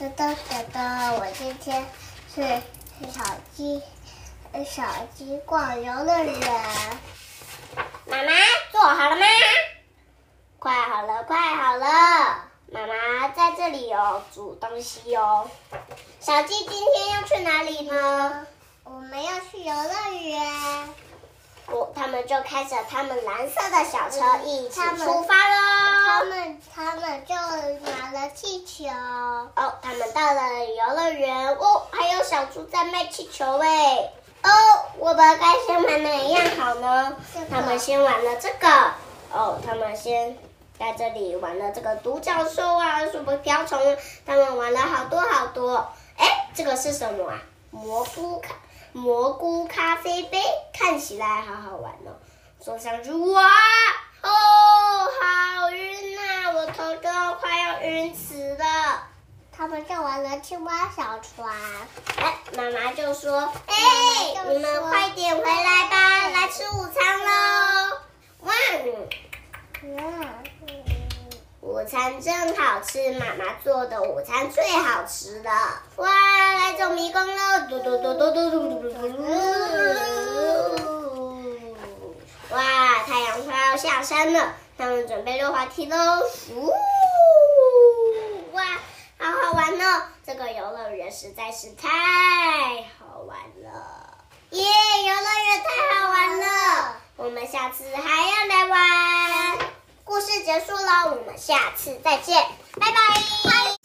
[0.00, 1.84] 噔噔噔噔，我今天
[2.32, 2.40] 是
[3.10, 3.20] 小
[3.52, 3.82] 鸡，
[4.64, 6.62] 小鸡逛游乐园。
[8.06, 8.32] 妈妈
[8.70, 9.26] 做好了吗？
[10.60, 11.86] 快好了，快好了！
[12.70, 15.50] 妈妈在这里哦，煮东西哦。
[16.20, 18.46] 小鸡今天要去哪里呢？
[18.84, 20.07] 我们要去游乐园。
[21.98, 25.56] 他们就开着他们蓝色的小车一起出发喽。
[26.06, 28.86] 他们他们就拿了气球。
[28.88, 34.10] 哦，他们到了游乐园哦，还有小猪在卖气球哎。
[34.44, 34.50] 哦，
[34.98, 37.16] 我们该先玩哪一样好呢？
[37.50, 38.68] 他们先玩了这个。
[39.32, 40.38] 哦，他们先
[40.78, 43.76] 在这里玩了这个独角兽啊，什么瓢虫，
[44.24, 45.88] 他们玩了好多好多。
[46.16, 47.42] 哎，这个是什么啊？
[47.70, 48.54] 蘑菇咖
[48.92, 50.40] 蘑菇咖啡杯，
[50.88, 52.16] 看起来好好玩哦。
[52.58, 53.42] 坐上去，哇
[54.22, 54.30] 哦，
[55.20, 59.02] 好晕呐，我头都快要晕死了。
[59.54, 61.46] 他们就玩了青蛙小船。
[62.16, 63.74] 哎，妈妈就说：“哎，
[64.48, 67.98] 你们快点回来吧，来吃午餐喽！”
[68.40, 68.50] 哇，
[71.60, 75.50] 午餐真好吃，妈妈做的午餐最好吃了。
[75.96, 76.08] 哇，
[76.54, 77.68] 来走迷宫喽！
[77.68, 79.18] 嘟嘟嘟嘟嘟嘟嘟嘟嘟。
[82.50, 82.58] 哇，
[83.06, 85.96] 太阳快要下山了，他们准备溜滑梯喽！
[86.50, 86.70] 呜，
[88.52, 88.62] 哇，
[89.16, 90.02] 好好玩哦！
[90.26, 91.88] 这个游乐园实在是太
[92.98, 94.18] 好玩了，
[94.50, 94.62] 耶！
[94.62, 99.58] 游乐园太好玩了，我们下次还要来玩。
[100.04, 102.44] 故事结束了，我们下次再见，
[102.78, 103.77] 拜拜。